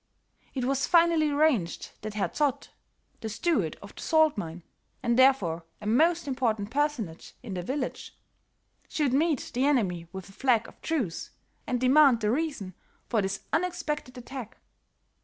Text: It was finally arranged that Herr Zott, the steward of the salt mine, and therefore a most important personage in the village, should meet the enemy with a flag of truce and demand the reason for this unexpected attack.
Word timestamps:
It 0.55 0.65
was 0.65 0.87
finally 0.87 1.29
arranged 1.29 1.91
that 2.01 2.15
Herr 2.15 2.29
Zott, 2.29 2.69
the 3.19 3.29
steward 3.29 3.77
of 3.83 3.93
the 3.93 4.01
salt 4.01 4.35
mine, 4.35 4.63
and 5.03 5.15
therefore 5.15 5.63
a 5.79 5.85
most 5.85 6.27
important 6.27 6.71
personage 6.71 7.35
in 7.43 7.53
the 7.53 7.61
village, 7.61 8.17
should 8.89 9.13
meet 9.13 9.51
the 9.53 9.67
enemy 9.67 10.07
with 10.11 10.27
a 10.27 10.31
flag 10.33 10.67
of 10.67 10.81
truce 10.81 11.29
and 11.67 11.79
demand 11.79 12.19
the 12.21 12.31
reason 12.31 12.73
for 13.09 13.21
this 13.21 13.41
unexpected 13.53 14.17
attack. 14.17 14.57